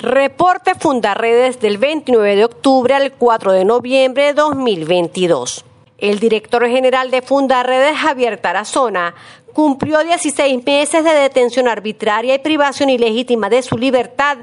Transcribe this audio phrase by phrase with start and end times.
[0.00, 5.64] Reporte Fundarredes del 29 de octubre al 4 de noviembre de 2022.
[5.98, 9.16] El director general de Fundarredes, Javier Tarazona,
[9.52, 14.38] cumplió 16 meses de detención arbitraria y privación ilegítima de su libertad.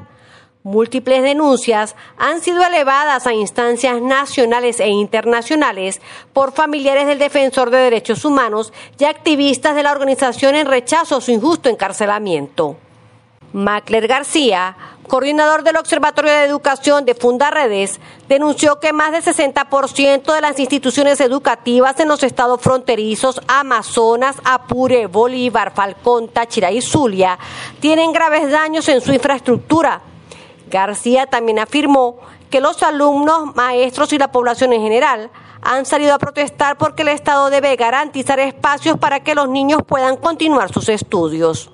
[0.63, 6.01] Múltiples denuncias han sido elevadas a instancias nacionales e internacionales
[6.33, 11.21] por familiares del defensor de derechos humanos y activistas de la organización en rechazo a
[11.21, 12.75] su injusto encarcelamiento.
[13.55, 14.75] Macler García,
[15.07, 21.21] coordinador del Observatorio de Educación de Fundarredes, denunció que más del 60% de las instituciones
[21.21, 27.39] educativas en los estados fronterizos Amazonas, Apure, Bolívar, Falcón, Táchira y Zulia
[27.79, 30.01] tienen graves daños en su infraestructura.
[30.69, 32.17] García también afirmó
[32.49, 37.07] que los alumnos, maestros y la población en general han salido a protestar porque el
[37.07, 41.71] Estado debe garantizar espacios para que los niños puedan continuar sus estudios.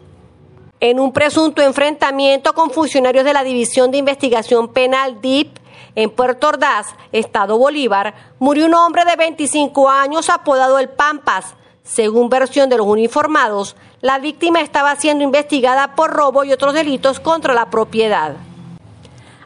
[0.84, 5.56] En un presunto enfrentamiento con funcionarios de la División de Investigación Penal DIP
[5.94, 11.54] en Puerto Ordaz, Estado Bolívar, murió un hombre de 25 años apodado El Pampas.
[11.84, 17.20] Según versión de los uniformados, la víctima estaba siendo investigada por robo y otros delitos
[17.20, 18.38] contra la propiedad.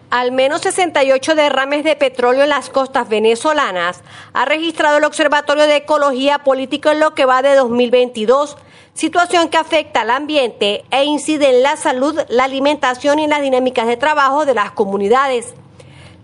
[0.10, 4.00] Al menos 68 derrames de petróleo en las costas venezolanas
[4.32, 8.56] ha registrado el Observatorio de Ecología Política en lo que va de 2022
[8.96, 13.88] situación que afecta al ambiente e incide en la salud, la alimentación y las dinámicas
[13.88, 15.54] de trabajo de las comunidades.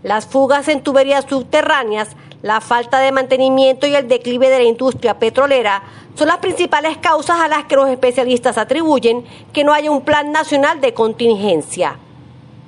[0.04, 5.20] Las fugas en tuberías subterráneas, la falta de mantenimiento y el declive de la industria
[5.20, 5.84] petrolera
[6.16, 10.32] son las principales causas a las que los especialistas atribuyen que no haya un plan
[10.32, 12.00] nacional de contingencia.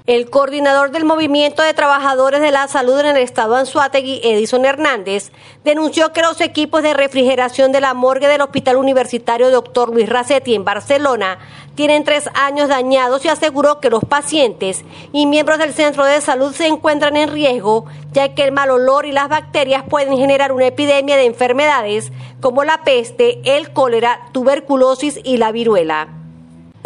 [0.06, 5.32] El coordinador del Movimiento de Trabajadores de la Salud en el Estado Anzuategui, Edison Hernández,
[5.64, 9.94] denunció que los equipos de refrigeración de la morgue del Hospital Universitario Dr.
[9.94, 11.40] Luis Racetti en Barcelona
[11.76, 16.54] tienen tres años dañados y aseguró que los pacientes y miembros del centro de salud
[16.54, 20.68] se encuentran en riesgo, ya que el mal olor y las bacterias pueden generar una
[20.68, 26.23] epidemia de enfermedades como la peste, el cólera, tuberculosis y la viruela.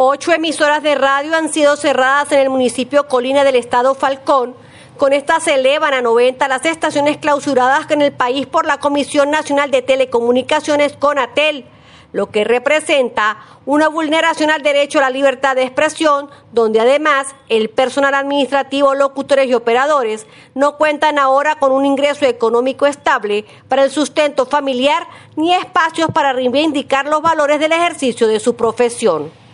[0.00, 4.54] Ocho emisoras de radio han sido cerradas en el municipio Colina del estado Falcón.
[4.96, 9.32] Con estas se elevan a 90 las estaciones clausuradas en el país por la Comisión
[9.32, 11.64] Nacional de Telecomunicaciones CONATEL,
[12.12, 17.68] lo que representa una vulneración al derecho a la libertad de expresión, donde además el
[17.68, 23.90] personal administrativo, locutores y operadores no cuentan ahora con un ingreso económico estable para el
[23.90, 29.47] sustento familiar ni espacios para reivindicar los valores del ejercicio de su profesión.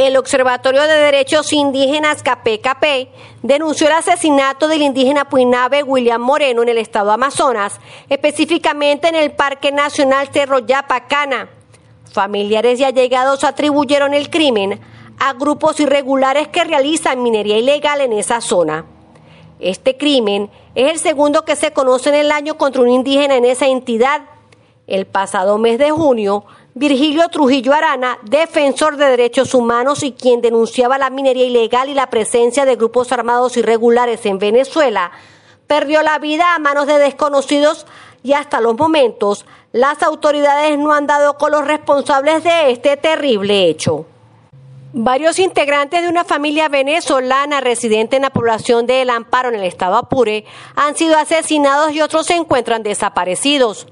[0.00, 3.10] El Observatorio de Derechos Indígenas KPKP
[3.42, 7.78] denunció el asesinato del indígena Puinabe William Moreno en el estado Amazonas,
[8.08, 11.50] específicamente en el Parque Nacional Cerro Yapacana.
[12.10, 14.80] Familiares y allegados atribuyeron el crimen
[15.18, 18.86] a grupos irregulares que realizan minería ilegal en esa zona.
[19.58, 23.44] Este crimen es el segundo que se conoce en el año contra un indígena en
[23.44, 24.22] esa entidad.
[24.86, 30.98] El pasado mes de junio, Virgilio Trujillo Arana, defensor de derechos humanos y quien denunciaba
[30.98, 35.10] la minería ilegal y la presencia de grupos armados irregulares en Venezuela,
[35.66, 37.86] perdió la vida a manos de desconocidos
[38.22, 43.64] y hasta los momentos las autoridades no han dado con los responsables de este terrible
[43.64, 44.06] hecho.
[44.92, 49.64] Varios integrantes de una familia venezolana residente en la población de El Amparo en el
[49.64, 50.44] estado Apure
[50.76, 53.88] han sido asesinados y otros se encuentran desaparecidos.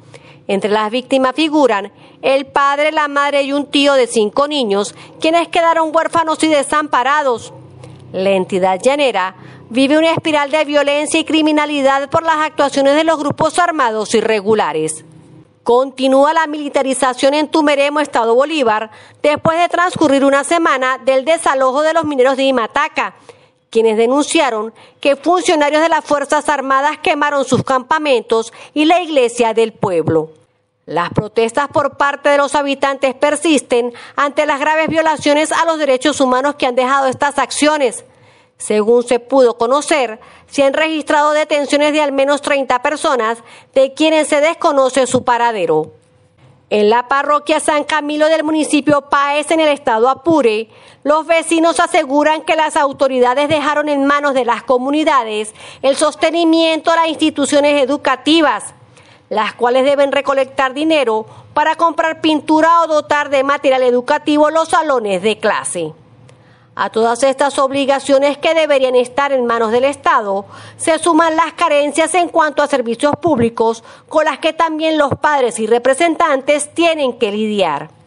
[0.47, 1.93] Entre las víctimas figuran
[2.23, 7.53] el padre, la madre y un tío de cinco niños, quienes quedaron huérfanos y desamparados.
[8.13, 9.37] La entidad llanera
[9.71, 15.05] vive una espiral de violencia y criminalidad por las actuaciones de los grupos armados irregulares.
[15.63, 18.91] Continúa la militarización en Tumeremo, Estado Bolívar,
[19.23, 23.17] después de transcurrir una semana del desalojo de los mineros de Imataca,
[23.69, 29.75] quienes denunciaron que funcionarios de las Fuerzas Armadas quemaron sus campamentos y la iglesia del
[29.75, 30.38] pueblo.
[30.89, 36.19] Las protestas por parte de los habitantes persisten ante las graves violaciones a los derechos
[36.19, 38.07] humanos que han dejado estas acciones.
[38.57, 43.37] Según se pudo conocer, se han registrado detenciones de al menos 30 personas
[43.75, 45.93] de quienes se desconoce su paradero.
[46.71, 50.71] En la parroquia San Camilo del municipio Paez en el estado Apure,
[51.03, 55.53] los vecinos aseguran que las autoridades dejaron en manos de las comunidades
[55.83, 58.73] el sostenimiento a las instituciones educativas,
[59.31, 65.23] las cuales deben recolectar dinero para comprar pintura o dotar de material educativo los salones
[65.23, 65.93] de clase.
[66.81, 70.47] A todas estas obligaciones que deberían estar en manos del Estado,
[70.77, 75.59] se suman las carencias en cuanto a servicios públicos con las que también los padres
[75.59, 77.98] y representantes tienen que lidiar.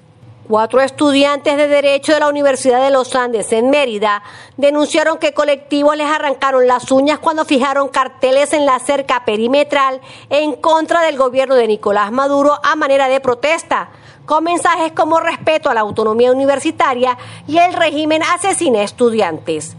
[0.52, 4.22] Cuatro estudiantes de Derecho de la Universidad de los Andes en Mérida
[4.58, 10.56] denunciaron que colectivos les arrancaron las uñas cuando fijaron carteles en la cerca perimetral en
[10.56, 13.92] contra del gobierno de Nicolás Maduro a manera de protesta,
[14.26, 19.78] con mensajes como respeto a la autonomía universitaria y el régimen asesina estudiantes.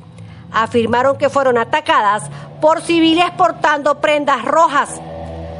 [0.52, 2.30] Afirmaron que fueron atacadas
[2.62, 5.02] por civiles portando prendas rojas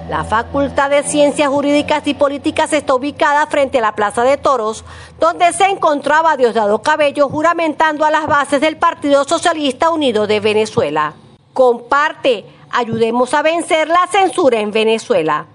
[0.09, 4.85] la Facultad de Ciencias Jurídicas y Políticas está ubicada frente a la Plaza de Toros,
[5.21, 11.15] donde se encontraba Diosdado Cabello juramentando a las bases del Partido Socialista Unido de Venezuela.
[11.53, 15.47] Comparte, ayudemos a vencer la censura en Venezuela.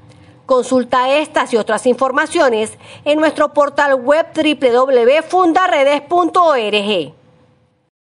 [0.45, 7.16] Consulta estas y otras informaciones en nuestro portal web www.fundaredes.org.